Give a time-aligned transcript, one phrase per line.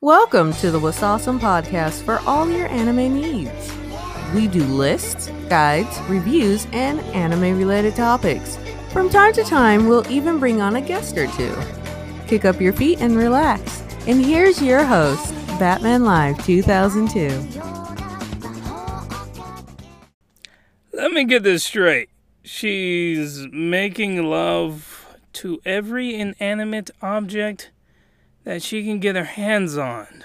[0.00, 3.72] Welcome to the Wasawesome podcast for all your anime needs.
[4.32, 8.56] We do lists, guides, reviews, and anime related topics.
[8.92, 11.52] From time to time, we'll even bring on a guest or two.
[12.28, 13.82] Kick up your feet and relax.
[14.06, 17.28] And here's your host, Batman Live 2002.
[20.92, 22.08] Let me get this straight.
[22.44, 27.72] She's making love to every inanimate object
[28.48, 30.24] that she can get her hands on.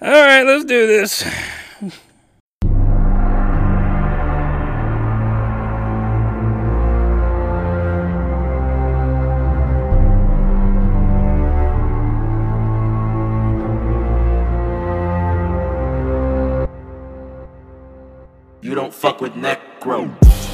[0.00, 1.22] Alright, let's do this.
[18.62, 20.51] You don't fuck with Necro.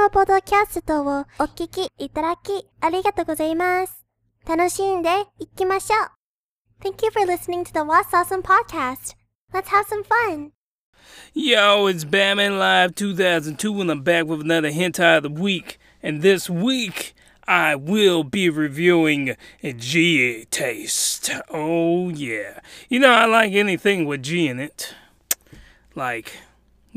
[0.00, 4.06] モポドキャストをお聞きいただきありがとうございます。
[4.48, 6.08] 楽しんでいきましょう。
[6.82, 9.16] Thank you for listening to the What's Awesome podcast.
[9.52, 10.52] Let's have some fun.
[11.34, 15.78] Yo, it's Batman Live 2002, and I'm back with another hentai of the week.
[16.02, 17.14] And this week,
[17.46, 21.30] I will be reviewing G Taste.
[21.52, 22.60] Oh, yeah.
[22.88, 24.94] You know, I like anything with G in it.
[25.94, 26.32] Like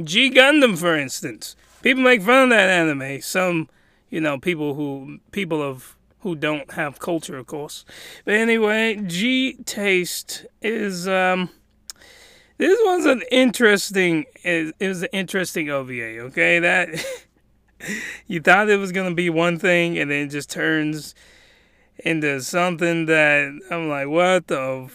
[0.02, 1.58] G Gundam, for instance.
[1.84, 3.20] People make fun of that anime.
[3.20, 3.68] Some,
[4.08, 7.84] you know, people who, people of, who don't have culture, of course.
[8.24, 11.50] But anyway, G Taste is, um,
[12.56, 16.58] this was an interesting it was an interesting OVA, okay?
[16.58, 16.88] That
[18.27, 21.14] you thought it was gonna be one thing and then it just turns
[21.98, 24.88] into something that I'm like, what the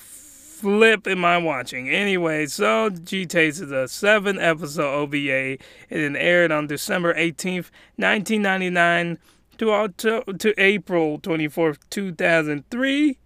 [0.60, 1.90] flip am I watching?
[1.90, 5.58] Anyway, so G Taste is a seven episode OVA.
[5.90, 9.18] It aired on December 18th, 1999
[9.58, 13.18] to, Octo- to April 24th, 2003.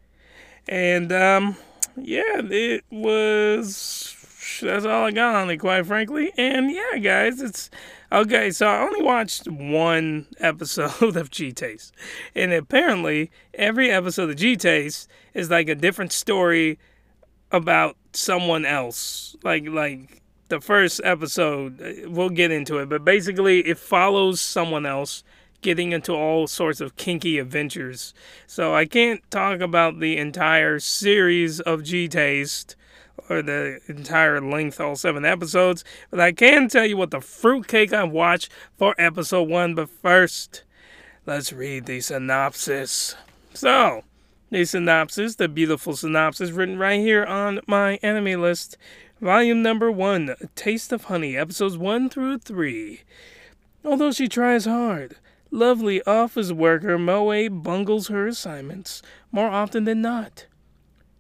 [0.67, 1.57] And um
[1.97, 4.15] yeah, it was
[4.61, 6.31] that's all I got on it, quite frankly.
[6.37, 7.69] And yeah, guys, it's
[8.11, 8.51] okay.
[8.51, 11.93] So I only watched one episode of G Taste,
[12.35, 16.79] and apparently every episode of G Taste is like a different story
[17.53, 19.37] about someone else.
[19.43, 24.85] Like like the first episode, uh, we'll get into it, but basically it follows someone
[24.85, 25.23] else
[25.61, 28.13] getting into all sorts of kinky adventures.
[28.47, 32.75] So I can't talk about the entire series of G Taste
[33.29, 37.93] or the entire length, all seven episodes, but I can tell you what the fruitcake
[37.93, 39.75] I watched for episode one.
[39.75, 40.63] But first,
[41.25, 43.15] let's read the synopsis.
[43.53, 44.03] So,
[44.53, 48.75] the synopsis, the beautiful synopsis written right here on MyAnimeList,
[49.19, 53.01] volume number one, Taste of Honey, episodes one through three.
[53.83, 55.15] Although she tries hard,
[55.49, 60.45] lovely office worker Moe bungles her assignments more often than not.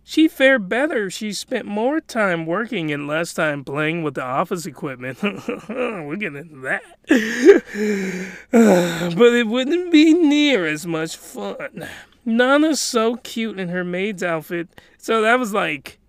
[0.03, 1.09] She fared better.
[1.09, 5.23] She spent more time working and less time playing with the office equipment.
[5.69, 6.83] We're getting that.
[9.17, 11.87] but it wouldn't be near as much fun.
[12.25, 14.69] Nana's so cute in her maid's outfit.
[14.97, 15.99] So that was like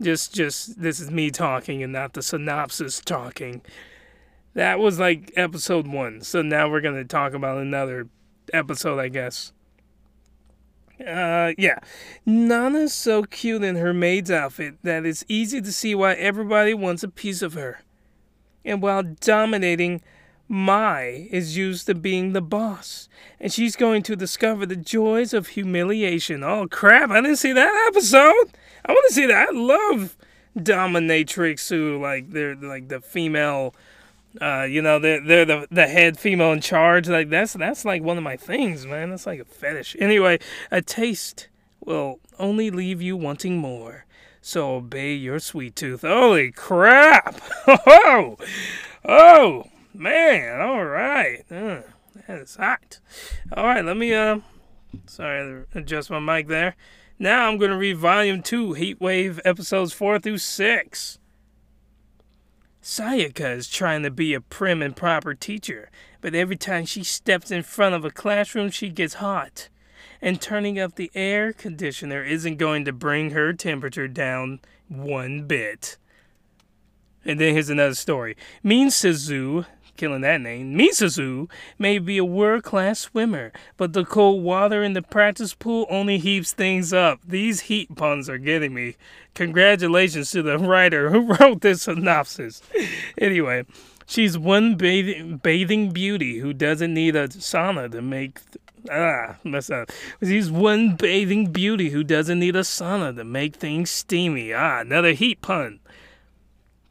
[0.00, 3.62] just just this is me talking and not the synopsis talking.
[4.54, 6.20] That was like episode 1.
[6.20, 8.08] So now we're going to talk about another
[8.52, 9.52] episode, I guess.
[11.00, 11.80] Uh, yeah.
[12.24, 17.02] Nana's so cute in her maid's outfit that it's easy to see why everybody wants
[17.02, 17.80] a piece of her.
[18.64, 20.02] And while dominating,
[20.48, 23.08] Mai is used to being the boss,
[23.40, 26.42] and she's going to discover the joys of humiliation.
[26.42, 28.56] Oh crap, I didn't see that episode!
[28.84, 29.48] I want to see that.
[29.48, 30.16] I love
[30.56, 33.74] dominatrix who, like, they're like the female
[34.40, 37.08] uh, you know, they're they're the the head female in charge.
[37.08, 39.10] Like that's that's like one of my things, man.
[39.10, 39.96] That's like a fetish.
[39.98, 40.38] Anyway,
[40.70, 41.48] a taste
[41.84, 44.06] will only leave you wanting more.
[44.42, 46.02] So obey your sweet tooth.
[46.02, 47.40] Holy crap!
[47.86, 48.36] Oh,
[49.06, 49.64] oh
[49.94, 50.60] man!
[50.60, 51.82] All right, uh,
[52.26, 53.00] that is hot.
[53.56, 54.40] All right, let me uh,
[55.06, 56.76] sorry, adjust my mic there.
[57.18, 61.18] Now I'm gonna read Volume Two, Heat Wave, episodes four through six.
[62.82, 67.50] Sayaka is trying to be a prim and proper teacher, but every time she steps
[67.50, 69.70] in front of a classroom, she gets hot.
[70.20, 75.96] And turning up the air conditioner isn't going to bring her temperature down one bit.
[77.24, 78.36] And then here's another story.
[78.62, 79.64] Mean Suzu
[79.96, 80.76] killing that name.
[80.76, 81.48] Misazu
[81.78, 86.18] may be a world class swimmer, but the cold water in the practice pool only
[86.18, 87.20] heaps things up.
[87.26, 88.96] These heat puns are getting me.
[89.34, 92.62] Congratulations to the writer who wrote this synopsis.
[93.18, 93.64] anyway,
[94.06, 98.40] she's one bathing, bathing beauty who doesn't need a sauna to make.
[98.90, 99.90] Ah, mess up.
[100.22, 104.52] She's one bathing beauty who doesn't need a sauna to make things steamy.
[104.52, 105.80] Ah, another heat pun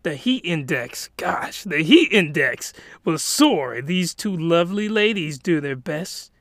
[0.04, 2.74] the heat index, gosh, the heat index
[3.04, 3.82] will soar.
[3.82, 6.32] These two lovely ladies do their best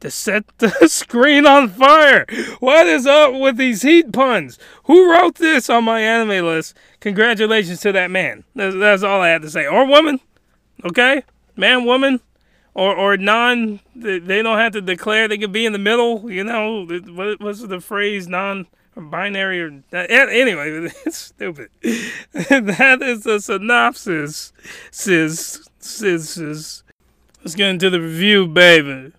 [0.00, 2.26] to set the screen on fire.
[2.60, 4.58] What is up with these heat puns?
[4.84, 6.74] Who wrote this on MyAnimeList?
[7.00, 8.44] Congratulations to that man.
[8.54, 9.66] That's, that's all I had to say.
[9.66, 10.20] Or woman,
[10.84, 11.22] okay?
[11.56, 12.20] Man, woman,
[12.74, 13.80] or or non.
[13.94, 15.28] They don't have to declare.
[15.28, 16.30] They can be in the middle.
[16.30, 18.26] You know, what was the phrase?
[18.26, 19.62] Non binary
[19.92, 20.70] uh, or anyway
[21.06, 21.70] it's stupid.
[22.32, 24.52] That is the synopsis
[24.90, 26.82] sis sis sis.
[27.40, 29.12] Let's get into the review baby.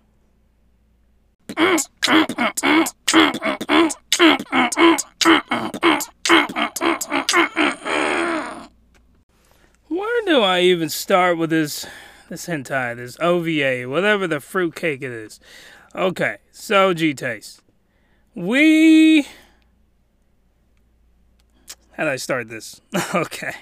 [9.88, 11.86] Where do i even start with this
[12.28, 15.40] this hentai this ova whatever the fruitcake it is?
[15.94, 17.62] Okay so g taste
[18.34, 19.26] we
[21.96, 22.80] how did I start this?
[23.14, 23.54] okay.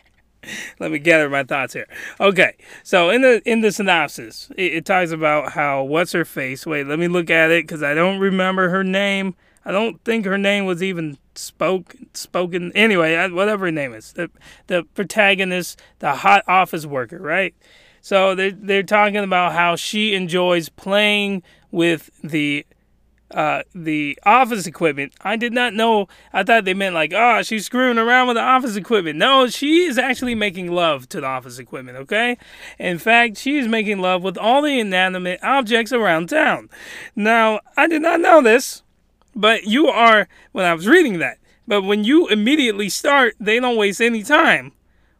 [0.78, 1.86] Let me gather my thoughts here.
[2.20, 6.66] Okay, so in the in the synopsis, it, it talks about how what's her face.
[6.66, 9.36] Wait, let me look at it because I don't remember her name.
[9.64, 12.72] I don't think her name was even spoke spoken.
[12.75, 14.31] Anyway, whatever her name is, the
[14.66, 17.54] the protagonist, the hot office worker, right?
[18.00, 22.66] So they they're talking about how she enjoys playing with the
[23.34, 25.12] uh, the office equipment.
[25.22, 26.08] I did not know.
[26.32, 29.19] I thought they meant like, oh, she's screwing around with the office equipment.
[29.19, 32.38] No, she is actually making love to the office equipment, okay?
[32.78, 36.70] In fact, she is making love with all the inanimate objects around town.
[37.16, 38.82] Now, I did not know this,
[39.34, 43.76] but you are, when I was reading that, but when you immediately start, they don't
[43.76, 44.72] waste any time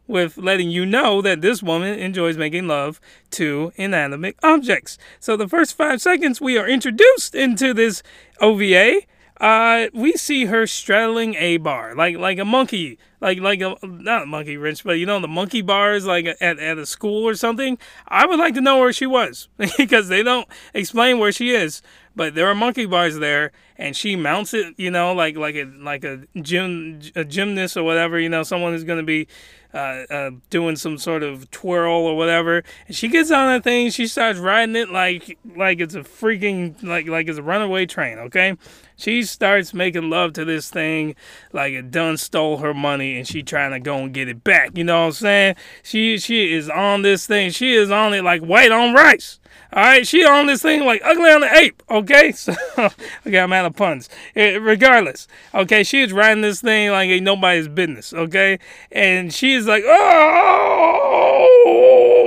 [0.07, 2.99] with letting you know that this woman enjoys making love
[3.31, 4.97] to inanimate objects.
[5.19, 8.03] So the first five seconds we are introduced into this
[8.39, 9.01] OVA.
[9.39, 14.23] Uh, we see her straddling a bar, like like a monkey, like like a not
[14.23, 17.35] a monkey wrench, but you know the monkey bars, like at, at a school or
[17.35, 17.77] something.
[18.07, 21.81] I would like to know where she was because they don't explain where she is
[22.15, 25.65] but there are monkey bars there and she mounts it you know like like a
[25.79, 29.27] like a gym a gymnast or whatever you know someone who's going to be
[29.75, 32.63] uh, uh, doing some sort of twirl or whatever.
[32.87, 36.81] And she gets on that thing, she starts riding it like like it's a freaking
[36.81, 38.17] like like it's a runaway train.
[38.19, 38.55] Okay,
[38.95, 41.15] she starts making love to this thing
[41.51, 44.77] like it done stole her money and she trying to go and get it back.
[44.77, 45.55] You know what I'm saying?
[45.83, 47.51] She she is on this thing.
[47.51, 49.39] She is on it like white on rice.
[49.73, 51.83] All right, she on this thing like ugly on the ape.
[51.89, 54.07] Okay, so okay, I'm out of puns.
[54.33, 58.13] It, regardless, okay, she is riding this thing like ain't nobody's business.
[58.13, 58.59] Okay,
[58.91, 61.49] and she is like, oh,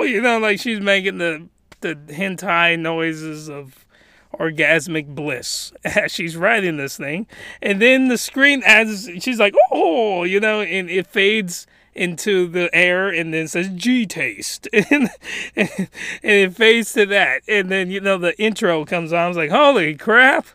[0.07, 1.49] you know, like she's making the
[1.81, 3.87] the hentai noises of
[4.35, 5.73] orgasmic bliss.
[5.85, 7.27] As she's riding this thing,
[7.63, 12.71] and then the screen as she's like, oh, you know, and it fades into the
[12.73, 15.11] air and then says G taste and,
[15.57, 15.89] and,
[16.23, 17.43] it fades to that.
[17.49, 19.19] And then you know the intro comes on.
[19.19, 20.47] I was like holy crap.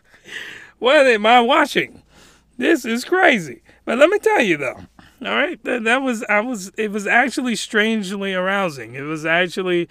[0.78, 2.02] What am I watching?
[2.56, 3.62] This is crazy.
[3.84, 4.80] But let me tell you though.
[5.22, 5.62] All right?
[5.64, 8.94] That, that was I was it was actually strangely arousing.
[8.94, 9.88] It was actually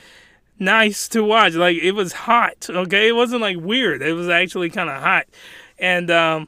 [0.63, 4.69] nice to watch like it was hot okay it wasn't like weird it was actually
[4.69, 5.25] kind of hot
[5.77, 6.47] and um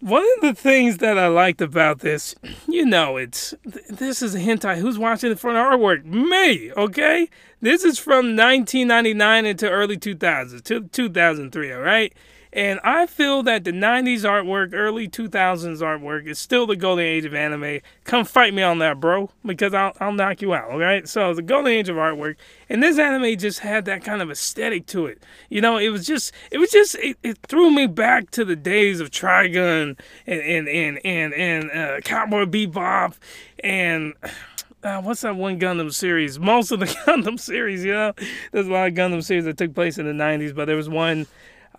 [0.00, 2.34] one of the things that I liked about this,
[2.66, 4.78] you know, it's this is a hentai.
[4.78, 6.04] Who's watching it for the artwork?
[6.04, 7.28] Me, okay?
[7.60, 12.14] This is from 1999 into early 2000s, to 2003, all right?
[12.52, 17.24] And I feel that the 90s artwork, early 2000s artwork is still the golden age
[17.24, 17.80] of anime.
[18.04, 21.08] Come fight me on that, bro, because I'll, I'll knock you out, all right?
[21.08, 22.36] So, the golden age of artwork.
[22.68, 25.22] And this anime just had that kind of aesthetic to it.
[25.48, 28.56] You know, it was just, it was just, it, it threw me back to the
[28.56, 33.14] days of Trigun and, and, and, and, and uh, Cowboy Bebop
[33.62, 34.14] and.
[34.82, 36.38] Uh, what's that one Gundam series?
[36.38, 38.14] Most of the Gundam series, you know,
[38.50, 40.88] there's a lot of Gundam series that took place in the 90s, but there was
[40.88, 41.26] one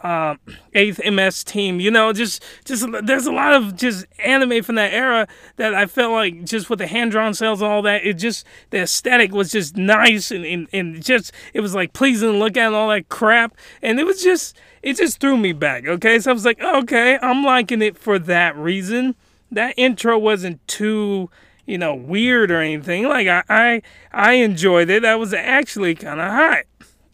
[0.04, 0.36] uh,
[0.74, 1.80] Eighth MS team.
[1.80, 5.28] You know, just just there's a lot of just anime from that era
[5.58, 8.06] that I felt like just with the hand drawn cells and all that.
[8.06, 12.32] It just the aesthetic was just nice and, and and just it was like pleasing
[12.32, 13.56] to look at and all that crap.
[13.82, 15.86] And it was just it just threw me back.
[15.86, 19.16] Okay, so I was like, okay, I'm liking it for that reason.
[19.52, 21.30] That intro wasn't too
[21.66, 23.08] you know, weird or anything.
[23.08, 23.82] Like I, I,
[24.12, 25.04] I enjoyed it.
[25.04, 26.64] That was actually kind of hot,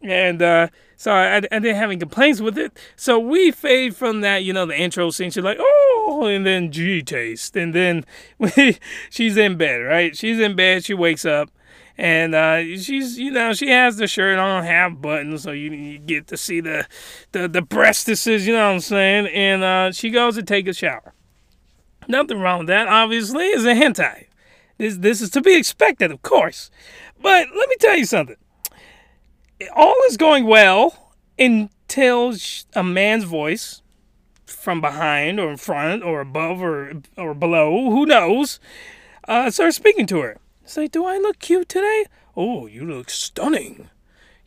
[0.02, 0.68] and uh,
[0.98, 2.78] so I, I didn't have any complaints with it.
[2.96, 5.30] So we fade from that, you know, the intro scene.
[5.30, 8.04] She's like, oh, and then G taste, and then
[8.40, 10.18] we, she's in bed, right?
[10.18, 10.84] She's in bed.
[10.84, 11.52] She wakes up.
[12.00, 15.98] And uh, she's, you know, she has the shirt on, half buttons, so you, you
[15.98, 16.86] get to see the,
[17.32, 19.28] the the breastises, you know what I'm saying?
[19.28, 21.14] And uh, she goes to take a shower.
[22.08, 23.46] Nothing wrong with that, obviously.
[23.46, 24.26] It's a hentai.
[24.78, 26.70] This this is to be expected, of course.
[27.20, 28.38] But let me tell you something.
[29.76, 32.36] All is going well until
[32.74, 33.82] a man's voice
[34.46, 38.60] from behind or in front or above or or below, who knows,
[39.28, 40.38] uh, starts speaking to her.
[40.64, 42.06] Say, do I look cute today?
[42.36, 43.90] Oh, you look stunning.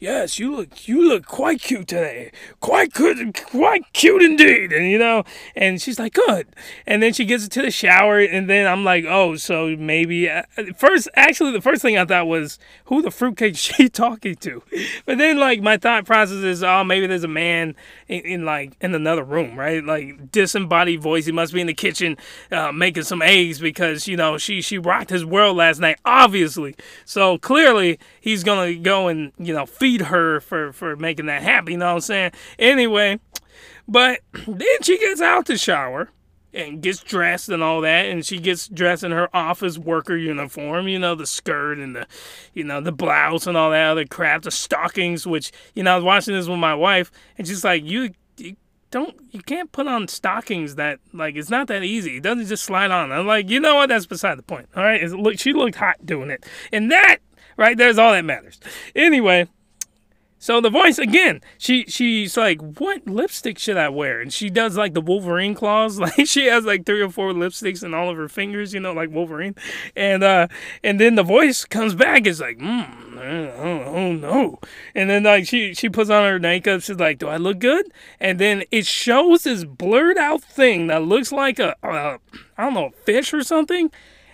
[0.00, 2.32] Yes, you look you look quite cute today.
[2.60, 4.72] Quite good, quite cute indeed.
[4.72, 6.48] And you know, and she's like, good.
[6.86, 10.44] And then she gets into the shower, and then I'm like, oh, so maybe uh,
[10.74, 11.10] first.
[11.16, 14.62] Actually, the first thing I thought was, who the fruitcake she talking to?
[15.04, 17.74] But then like my thought process is, oh, maybe there's a man
[18.08, 19.84] in, in like in another room, right?
[19.84, 21.26] Like disembodied voice.
[21.26, 22.16] He must be in the kitchen
[22.50, 26.74] uh, making some eggs because you know she she rocked his world last night, obviously.
[27.04, 31.72] So clearly he's gonna go and you know feed her for for making that happen.
[31.72, 32.32] You know what I'm saying?
[32.58, 33.20] Anyway,
[33.86, 36.10] but then she gets out the shower
[36.52, 40.88] and gets dressed and all that and she gets dressed in her office worker uniform
[40.88, 42.04] you know the skirt and the
[42.54, 45.94] you know the blouse and all that other crap the stockings which you know i
[45.94, 48.56] was watching this with my wife and she's like you, you
[48.90, 52.16] don't you can't put on stockings that like it's not that easy.
[52.16, 53.12] It doesn't just slide on.
[53.12, 53.88] I'm like you know what?
[53.88, 55.02] That's beside the point all right?
[55.10, 56.44] Look she looked hot doing it.
[56.72, 57.18] And that
[57.56, 58.58] right there's all that matters.
[58.94, 59.48] Anyway
[60.42, 64.22] so the voice again, she she's like, what lipstick should I wear?
[64.22, 67.84] And she does like the Wolverine claws, like she has like three or four lipsticks
[67.84, 69.54] in all of her fingers, you know, like Wolverine.
[69.94, 70.48] And uh,
[70.82, 74.58] and then the voice comes back, it's like, hmm, oh, oh no.
[74.94, 77.92] And then like she she puts on her makeup, she's like, do I look good?
[78.18, 82.18] And then it shows this blurred out thing that looks like a, a
[82.56, 83.90] I don't know, a fish or something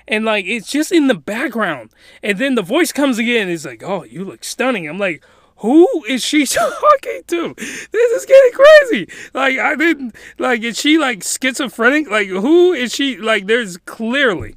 [0.08, 1.90] and like it's just in the background.
[2.22, 3.48] And then the voice comes again.
[3.48, 5.24] It's like, "Oh, you look stunning." I'm like,
[5.58, 7.54] who is she talking to?
[7.56, 9.08] This is getting crazy.
[9.34, 12.10] Like I didn't like is she like schizophrenic?
[12.10, 14.56] Like who is she like there's clearly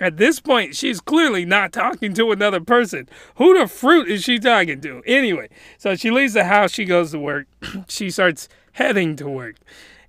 [0.00, 3.08] at this point she's clearly not talking to another person.
[3.36, 5.02] Who the fruit is she talking to?
[5.06, 5.48] Anyway,
[5.78, 7.46] so she leaves the house, she goes to work.
[7.88, 9.56] she starts heading to work.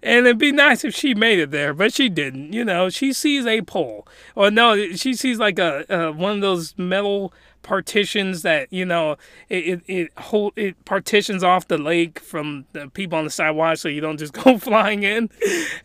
[0.04, 2.52] And it'd be nice if she made it there, but she didn't.
[2.52, 4.06] You know, she sees a pole.
[4.36, 9.18] Or no, she sees like a, one of those metal partitions that you know
[9.50, 13.78] it it it, hold, it partitions off the lake from the people on the sidewalk
[13.78, 15.30] so you don't just go flying in.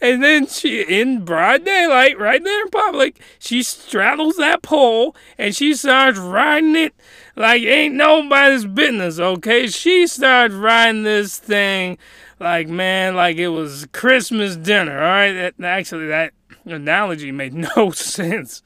[0.00, 5.54] And then she in broad daylight right there in public she straddles that pole and
[5.54, 6.94] she starts riding it
[7.36, 9.68] like ain't nobody's business okay?
[9.68, 11.98] She starts riding this thing
[12.40, 15.32] like man like it was christmas dinner all right?
[15.32, 16.32] That, actually that
[16.70, 18.62] analogy made no sense.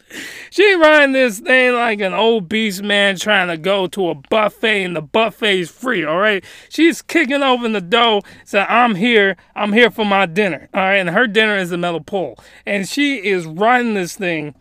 [0.50, 4.84] She riding this thing like an old beast man trying to go to a buffet
[4.84, 6.44] and the buffet's free, all right?
[6.68, 10.96] She's kicking open the dough, saying, I'm here, I'm here for my dinner, all right?
[10.96, 12.38] And her dinner is a metal pole.
[12.66, 14.54] And she is riding this thing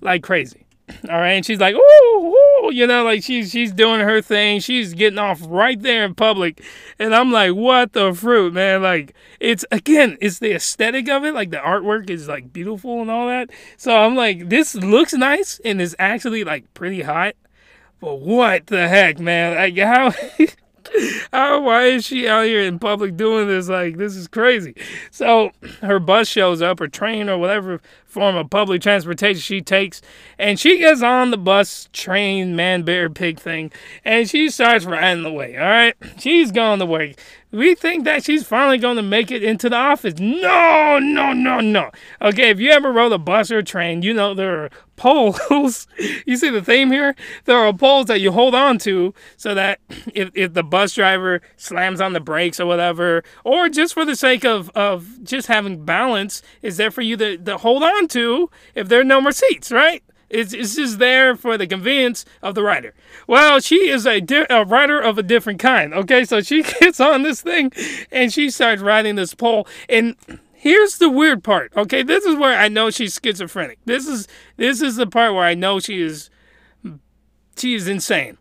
[0.00, 0.64] like crazy.
[1.08, 4.22] All right, and she's like, ooh, ooh, Oh, you know, like she's she's doing her
[4.22, 4.58] thing.
[4.58, 6.62] She's getting off right there in public,
[6.98, 8.82] and I'm like, what the fruit, man?
[8.82, 11.34] Like, it's again, it's the aesthetic of it.
[11.34, 13.50] Like the artwork is like beautiful and all that.
[13.76, 17.34] So I'm like, this looks nice and is actually like pretty hot.
[18.00, 19.56] But what the heck, man?
[19.56, 20.14] Like how?
[21.32, 23.68] How, why is she out here in public doing this?
[23.68, 24.74] Like, this is crazy.
[25.10, 30.00] So her bus shows up, or train, or whatever form of public transportation she takes,
[30.38, 33.72] and she gets on the bus, train, man, bear, pig thing,
[34.04, 35.56] and she starts riding the way.
[35.56, 37.12] All right, she's going the work.
[37.54, 40.14] We think that she's finally going to make it into the office.
[40.18, 41.92] No, no, no, no.
[42.20, 45.86] Okay, if you ever rode a bus or a train, you know there are poles.
[46.26, 47.14] you see the theme here?
[47.44, 49.78] There are poles that you hold on to so that
[50.14, 54.16] if, if the bus driver slams on the brakes or whatever, or just for the
[54.16, 58.50] sake of, of just having balance, is there for you to, to hold on to
[58.74, 60.02] if there are no more seats, right?
[60.34, 62.92] It's, it's just there for the convenience of the writer.
[63.28, 65.94] Well, she is a, di- a rider of a different kind.
[65.94, 67.72] Okay, so she gets on this thing
[68.10, 69.66] and she starts writing this pole.
[69.88, 70.16] And
[70.52, 71.72] here's the weird part.
[71.76, 73.78] Okay, this is where I know she's schizophrenic.
[73.84, 74.26] This is
[74.56, 76.30] this is the part where I know she is
[77.56, 78.38] she is insane.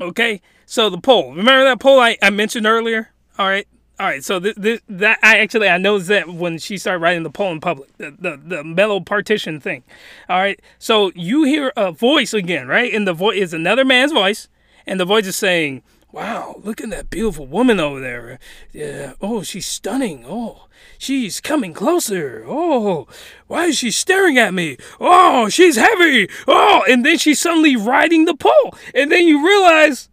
[0.00, 1.30] Okay, so the pole.
[1.34, 3.10] Remember that pole I, I mentioned earlier?
[3.38, 3.66] All right,
[4.02, 7.22] All right, so this, this, that I actually I noticed that when she started writing
[7.22, 9.84] the poem in public, the, the the mellow partition thing.
[10.28, 12.92] All right, so you hear a voice again, right?
[12.92, 14.48] And the voice is another man's voice,
[14.88, 18.40] and the voice is saying, "Wow, look at that beautiful woman over there.
[18.72, 20.24] Yeah, oh, she's stunning.
[20.26, 20.66] Oh,
[20.98, 22.44] she's coming closer.
[22.44, 23.06] Oh,
[23.46, 24.78] why is she staring at me?
[24.98, 26.28] Oh, she's heavy.
[26.48, 30.08] Oh, and then she's suddenly riding the pole, and then you realize."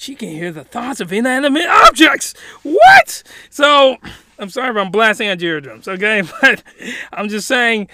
[0.00, 2.32] She can hear the thoughts of inanimate objects.
[2.62, 3.22] What?
[3.50, 3.98] So,
[4.38, 6.22] I'm sorry if I'm blasting on eardrums, okay?
[6.40, 6.62] But
[7.12, 7.90] I'm just saying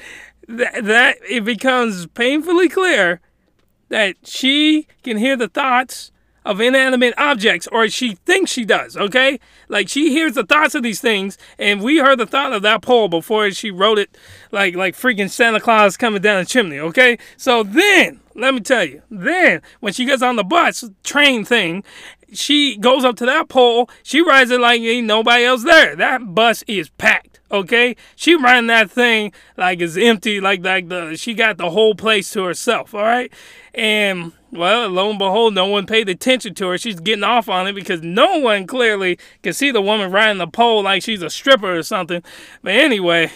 [0.46, 3.20] that, that it becomes painfully clear
[3.88, 6.12] that she can hear the thoughts
[6.46, 9.38] of inanimate objects, or she thinks she does, okay?
[9.68, 12.82] Like she hears the thoughts of these things, and we heard the thought of that
[12.82, 14.16] pole before she wrote it
[14.52, 17.18] like like freaking Santa Claus coming down the chimney, okay?
[17.36, 21.82] So then, let me tell you, then when she gets on the bus train thing,
[22.32, 25.96] she goes up to that pole, she rides it like ain't nobody else there.
[25.96, 27.40] That bus is packed.
[27.50, 31.96] Okay, she riding that thing like it's empty, like like the she got the whole
[31.96, 32.94] place to herself.
[32.94, 33.32] All right,
[33.74, 36.78] and well, lo and behold, no one paid attention to her.
[36.78, 40.46] She's getting off on it because no one clearly can see the woman riding the
[40.46, 42.22] pole like she's a stripper or something.
[42.62, 43.30] But anyway,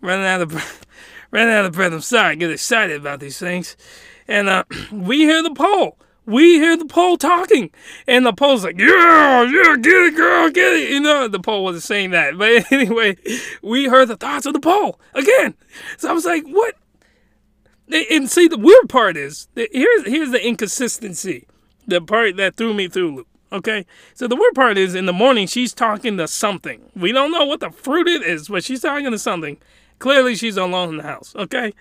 [0.00, 0.86] running out of
[1.30, 1.92] running out of breath.
[1.92, 3.76] I'm sorry, I get excited about these things,
[4.26, 5.96] and uh, we hear the pole
[6.30, 7.70] we hear the pole talking.
[8.06, 10.90] And the pole's like, yeah, yeah, get it, girl, get it.
[10.90, 12.38] You know, the pole wasn't saying that.
[12.38, 13.16] But anyway,
[13.62, 15.54] we heard the thoughts of the pole again.
[15.98, 16.76] So I was like, what?
[17.92, 21.46] And see, the weird part is, here's, here's the inconsistency.
[21.86, 23.28] The part that threw me through loop.
[23.52, 23.84] Okay?
[24.14, 26.90] So the weird part is, in the morning, she's talking to something.
[26.94, 29.58] We don't know what the fruit it is, but she's talking to something.
[29.98, 31.34] Clearly, she's alone in the house.
[31.34, 31.72] Okay?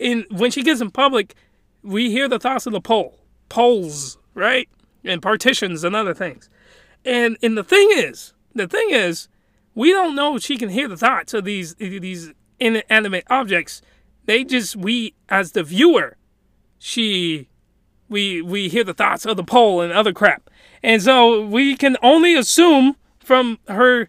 [0.00, 1.34] And when she gets in public,
[1.82, 3.20] we hear the thoughts of the pole
[3.50, 4.66] poles, right?
[5.04, 6.48] And partitions and other things.
[7.04, 9.28] And and the thing is, the thing is,
[9.74, 13.82] we don't know if she can hear the thoughts of these these inanimate objects.
[14.30, 16.16] They just we as the viewer,
[16.78, 17.48] she
[18.08, 20.48] we we hear the thoughts of the pole and other crap.
[20.84, 24.08] And so we can only assume from her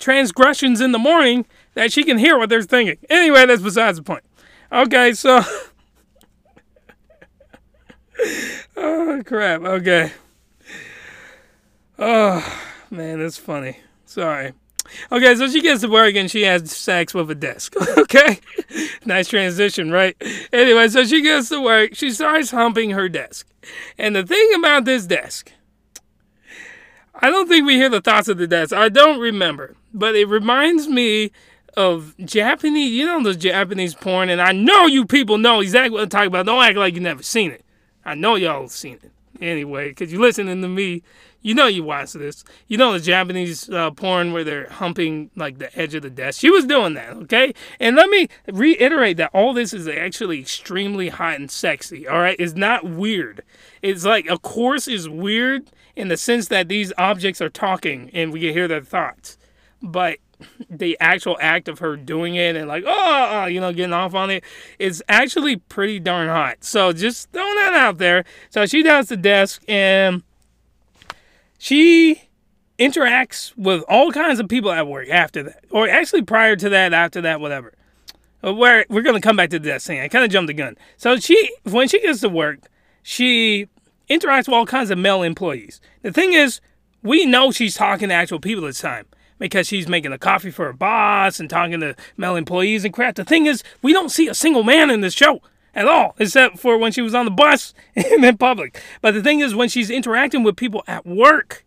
[0.00, 2.98] transgressions in the morning that she can hear what they're thinking.
[3.08, 4.24] Anyway, that's besides the point.
[4.72, 5.40] Okay, so
[8.76, 9.62] oh crap.
[9.62, 10.10] Okay.
[11.96, 13.76] Oh man, that's funny.
[14.04, 14.52] Sorry.
[15.12, 17.74] Okay, so she gets to work and she has sex with a desk.
[17.98, 18.40] okay?
[19.04, 20.16] nice transition, right?
[20.52, 21.94] Anyway, so she gets to work.
[21.94, 23.46] She starts humping her desk.
[23.98, 25.52] And the thing about this desk,
[27.14, 28.72] I don't think we hear the thoughts of the desk.
[28.72, 29.76] I don't remember.
[29.92, 31.32] But it reminds me
[31.76, 34.28] of Japanese, you know, those Japanese porn.
[34.30, 36.46] And I know you people know exactly what I'm talking about.
[36.46, 37.64] Don't act like you never seen it.
[38.04, 41.02] I know y'all seen it anyway, because you're listening to me.
[41.42, 42.44] You know you watch this.
[42.68, 46.38] You know the Japanese uh, porn where they're humping like the edge of the desk.
[46.38, 47.54] She was doing that, okay?
[47.78, 52.36] And let me reiterate that all this is actually extremely hot and sexy, all right?
[52.38, 53.42] It's not weird.
[53.80, 58.32] It's like, of course, is weird in the sense that these objects are talking and
[58.32, 59.38] we can hear their thoughts.
[59.82, 60.18] But
[60.70, 64.30] the actual act of her doing it and like oh you know getting off on
[64.30, 64.44] it
[64.78, 66.62] is actually pretty darn hot.
[66.64, 68.24] So just throwing that out there.
[68.50, 70.22] So she does the desk and
[71.58, 72.28] she
[72.78, 76.92] interacts with all kinds of people at work after that or actually prior to that
[76.92, 77.74] after that whatever.
[78.42, 80.76] Where we're going to come back to that thing i kind of jumped the gun.
[80.96, 82.68] So she when she gets to work
[83.02, 83.68] she
[84.08, 85.80] interacts with all kinds of male employees.
[86.02, 86.60] The thing is
[87.02, 89.06] we know she's talking to actual people this time
[89.40, 93.16] because she's making the coffee for her boss and talking to male employees and crap.
[93.16, 95.42] The thing is, we don't see a single man in this show
[95.74, 98.80] at all, except for when she was on the bus and in public.
[99.00, 101.64] But the thing is, when she's interacting with people at work,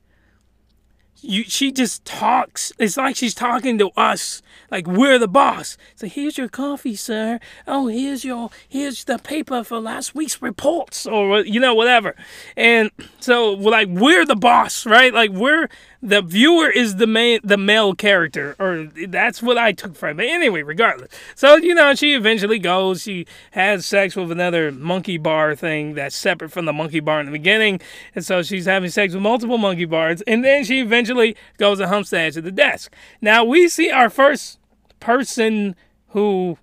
[1.24, 2.74] you, she just talks.
[2.78, 5.78] It's like she's talking to us, like we're the boss.
[5.96, 7.40] So here's your coffee, sir.
[7.66, 12.16] Oh, here's your here's the paper for last week's reports, or you know whatever.
[12.58, 15.14] And so like we're the boss, right?
[15.14, 15.70] Like we're
[16.04, 20.26] the viewer is the main the male character or that's what i took from it.
[20.26, 21.10] Anyway regardless.
[21.34, 26.16] So you know she eventually goes she has sex with another monkey bar thing that's
[26.16, 27.80] separate from the monkey bar in the beginning.
[28.14, 31.90] And so she's having sex with multiple monkey bars and then she eventually goes and
[31.90, 32.94] humps the edge of the desk.
[33.22, 34.60] Now we see our first
[35.00, 35.74] person
[36.10, 36.58] who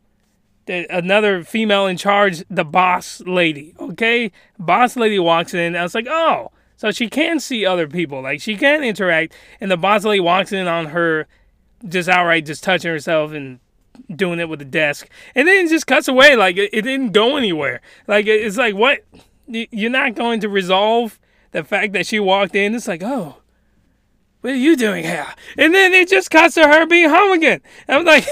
[0.68, 4.30] another female in charge the boss lady okay?
[4.58, 8.40] Boss lady walks in i was like oh so she can see other people, like
[8.40, 9.34] she can interact.
[9.60, 11.26] And the boss lady walks in on her,
[11.86, 13.60] just outright just touching herself and
[14.16, 16.36] doing it with the desk, and then it just cuts away.
[16.36, 17.82] Like it, it didn't go anywhere.
[18.08, 19.04] Like it's like what
[19.46, 22.74] you're not going to resolve the fact that she walked in.
[22.74, 23.36] It's like oh,
[24.40, 25.26] what are you doing here?
[25.58, 27.60] And then it just cuts to her being home again.
[27.88, 28.26] I'm like,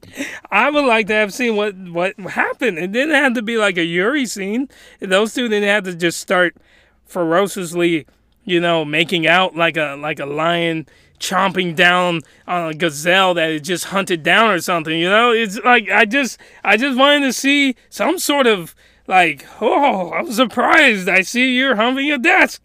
[0.50, 2.78] I would like to have seen what what happened.
[2.78, 4.68] It didn't have to be like a Yuri scene.
[4.98, 6.56] Those two didn't have to just start
[7.12, 8.06] ferociously,
[8.44, 10.86] you know, making out like a like a lion
[11.20, 14.98] chomping down on a gazelle that it just hunted down or something.
[14.98, 18.74] You know, it's like I just I just wanted to see some sort of
[19.06, 21.08] like, oh, I'm surprised.
[21.08, 22.64] I see you're humping a desk.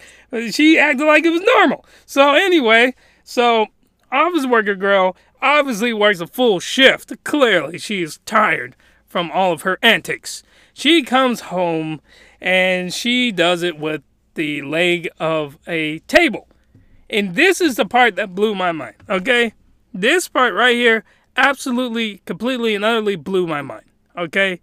[0.52, 1.86] She acted like it was normal.
[2.06, 3.68] So anyway, so
[4.12, 7.24] office worker girl obviously works a full shift.
[7.24, 10.44] Clearly, she is tired from all of her antics.
[10.74, 12.02] She comes home
[12.40, 14.04] and she does it with
[14.38, 16.48] the leg of a table.
[17.10, 19.54] And this is the part that blew my mind, okay?
[19.94, 21.04] This part right here
[21.36, 23.86] absolutely, completely, and utterly blew my mind,
[24.18, 24.62] okay?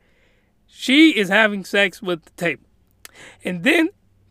[0.66, 2.64] She is having sex with the table.
[3.44, 3.90] And then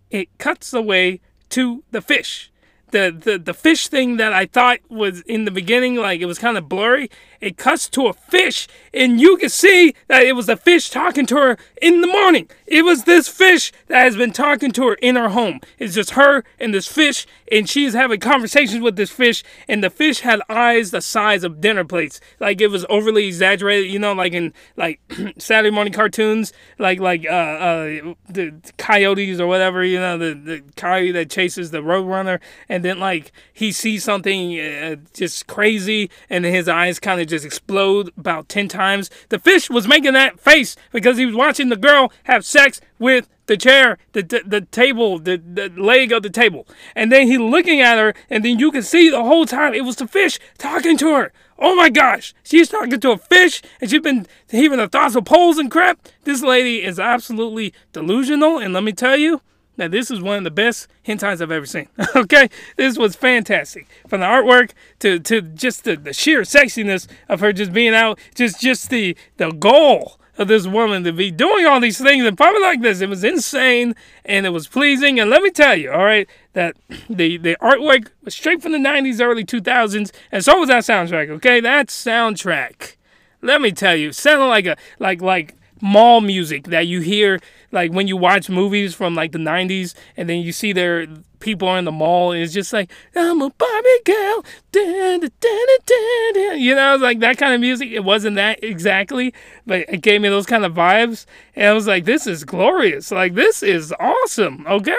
[0.10, 2.52] it cuts away to the fish
[2.94, 6.40] the, the the fish thing that I thought was in the beginning, like it was
[6.40, 7.10] kind of blurry,
[7.44, 11.26] it cuts to a fish, and you can see that it was a fish talking
[11.26, 12.50] to her in the morning.
[12.66, 15.60] It was this fish that has been talking to her in her home.
[15.78, 19.90] It's just her and this fish, and she's having conversations with this fish, and the
[19.90, 22.22] fish had eyes the size of dinner plates.
[22.40, 25.02] Like it was overly exaggerated, you know, like in like
[25.38, 30.64] Saturday morning cartoons, like like uh, uh the coyotes or whatever, you know, the, the
[30.78, 36.46] coyote that chases the roadrunner, and then like he sees something uh, just crazy, and
[36.46, 39.10] his eyes kind of just explode about 10 times.
[39.30, 43.28] The fish was making that face because he was watching the girl have sex with
[43.48, 46.68] the chair, the, the, the table, the, the leg of the table.
[46.96, 49.84] And then he looking at her, and then you can see the whole time it
[49.84, 51.34] was the fish talking to her.
[51.58, 55.26] Oh my gosh, she's talking to a fish, and she's been heaving the thoughts of
[55.26, 56.08] poles and crap.
[56.24, 59.42] This lady is absolutely delusional, and let me tell you,
[59.76, 61.88] now, this is one of the best hentais I've ever seen.
[62.16, 62.50] okay?
[62.78, 63.88] This was fantastic.
[64.08, 68.20] From the artwork to, to just the, the sheer sexiness of her just being out,
[68.36, 72.36] just just the the goal of this woman to be doing all these things in
[72.36, 73.02] public like this.
[73.02, 75.20] It was insane and it was pleasing.
[75.20, 76.76] And let me tell you, all right, that
[77.10, 81.30] the, the artwork was straight from the 90s, early 2000s, and so was that soundtrack,
[81.30, 81.60] okay?
[81.60, 82.96] That soundtrack.
[83.42, 87.42] Let me tell you, sounded like a like like mall music that you hear
[87.74, 91.06] like when you watch movies from like the 90s and then you see their
[91.42, 94.46] people are in the mall and it's just like i'm a barbie girl.
[94.72, 97.90] Dun, dun, dun, you know like that kind of music.
[97.92, 99.34] It wasn't that exactly
[99.66, 103.12] but it gave me those kind of vibes and i was like this is glorious.
[103.12, 104.66] Like this is awesome.
[104.66, 104.96] Okay?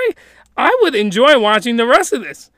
[0.55, 2.51] I would enjoy watching the rest of this.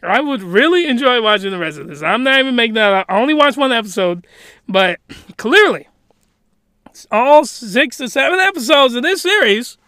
[0.00, 2.02] I would really enjoy watching the rest of this.
[2.02, 3.06] I'm not even making that up.
[3.08, 4.28] I only watched one episode,
[4.68, 5.00] but
[5.38, 5.88] clearly
[7.10, 9.78] all six to seven episodes of this series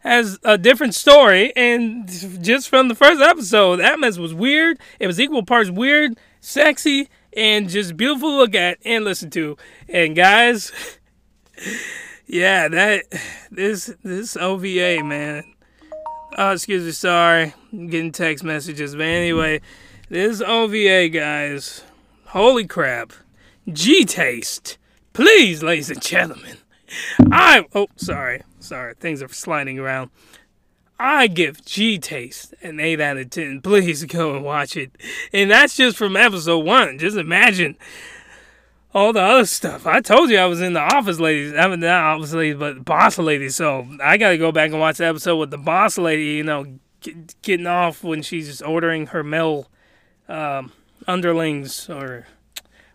[0.00, 1.52] has a different story.
[1.56, 2.08] And
[2.42, 4.78] just from the first episode, that mess was weird.
[4.98, 9.56] It was equal parts weird, sexy, and just beautiful to look at and listen to.
[9.88, 10.72] And guys,
[12.26, 13.04] yeah, that
[13.50, 15.44] this this OVA man.
[16.36, 17.54] Oh, excuse me, sorry.
[17.72, 18.94] I'm getting text messages.
[18.94, 19.60] But anyway,
[20.08, 21.82] this OVA, guys.
[22.26, 23.12] Holy crap.
[23.72, 24.78] G Taste.
[25.12, 26.56] Please, ladies and gentlemen,
[27.30, 27.66] I.
[27.74, 28.42] Oh, sorry.
[28.60, 28.94] Sorry.
[28.94, 30.10] Things are sliding around.
[30.98, 33.62] I give G Taste an 8 out of 10.
[33.62, 34.92] Please go and watch it.
[35.32, 36.98] And that's just from episode 1.
[36.98, 37.76] Just imagine
[38.94, 39.86] all the other stuff.
[39.86, 41.54] I told you I was in the office ladies.
[41.54, 43.48] I mean, not office ladies, but boss lady.
[43.48, 46.44] So I got to go back and watch the episode with the boss lady, you
[46.44, 46.66] know,
[47.00, 49.68] get, getting off when she's just ordering her male
[50.28, 50.72] um,
[51.06, 52.26] underlings or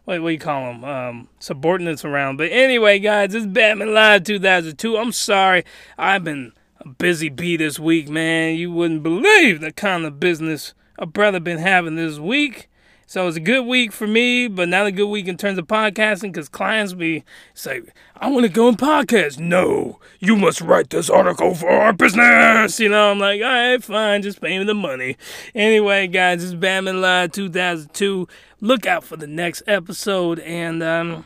[0.05, 0.83] what, what do you call them?
[0.83, 2.37] Um, subordinates around.
[2.37, 4.97] But anyway, guys, is Batman Live 2002.
[4.97, 5.65] I'm sorry.
[5.97, 8.55] I've been a busy bee this week, man.
[8.55, 12.69] You wouldn't believe the kind of business a brother been having this week.
[13.07, 15.67] So it's a good week for me, but not a good week in terms of
[15.67, 17.83] podcasting because clients be say,
[18.15, 19.37] I want to go and podcast.
[19.37, 22.79] No, you must write this article for our business.
[22.79, 25.17] You know, I'm like, all right, fine, just pay me the money.
[25.53, 28.27] Anyway, guys, is Batman Live 2002.
[28.59, 30.39] Look out for the next episode.
[30.39, 31.25] And, um,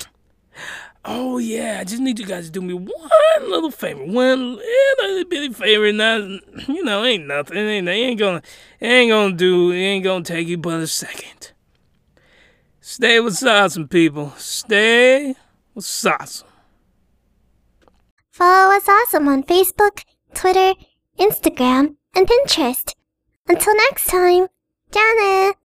[1.05, 4.03] oh, yeah, I just need you guys to do me one little favor.
[4.03, 5.93] One little bitty favor.
[5.93, 6.23] Not,
[6.67, 7.57] you know, ain't nothing.
[7.57, 8.41] Ain't, ain't gonna,
[8.81, 11.53] ain't gonna do, it ain't gonna take you but a second.
[12.91, 14.33] Stay with Sawsome, people.
[14.37, 15.35] Stay
[15.75, 16.47] with Sawsome.
[18.31, 20.73] Follow us awesome on Facebook, Twitter,
[21.19, 22.95] Instagram, and Pinterest.
[23.47, 24.47] Until next time,
[24.91, 25.58] Janet.